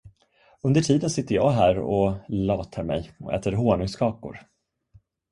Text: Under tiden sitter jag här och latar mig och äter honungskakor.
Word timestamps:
Under 0.61 0.81
tiden 0.81 1.09
sitter 1.09 1.35
jag 1.35 1.51
här 1.51 1.77
och 1.79 2.13
latar 2.29 2.83
mig 2.83 3.11
och 3.19 3.33
äter 3.33 3.51
honungskakor. 3.51 4.37